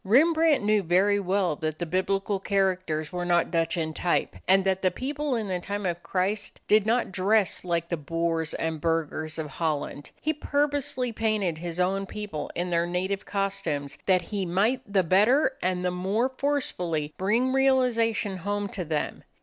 Rembrandt 0.03 0.63
knew 0.63 0.81
very 0.81 1.19
well 1.19 1.55
that 1.57 1.77
the 1.77 1.85
Biblical 1.85 2.39
characters 2.39 3.11
were 3.13 3.23
not 3.23 3.51
Dutch 3.51 3.77
in 3.77 3.93
type, 3.93 4.35
and 4.47 4.65
that 4.65 4.81
the 4.81 4.89
people 4.89 5.35
in 5.35 5.47
the 5.47 5.59
time 5.59 5.85
of 5.85 6.01
Christ 6.01 6.59
did 6.67 6.87
not 6.87 7.11
dress 7.11 7.63
like 7.63 7.89
the 7.89 7.97
boors 7.97 8.55
and 8.55 8.81
burghers 8.81 9.37
of 9.37 9.45
Holland. 9.47 10.09
He 10.19 10.33
purposely 10.33 11.11
painted 11.11 11.59
his 11.59 11.79
own 11.79 12.07
people 12.07 12.49
in 12.55 12.71
their 12.71 12.87
native 12.87 13.27
costumes, 13.27 13.99
that 14.07 14.23
he 14.23 14.43
might 14.43 14.81
the 14.91 15.03
better 15.03 15.55
and 15.61 15.85
the 15.85 15.91
more 15.91 16.29
forcefully 16.29 17.13
bring 17.19 17.53
realization 17.53 18.37
home 18.37 18.69
to 18.69 18.83
them. 18.83 19.23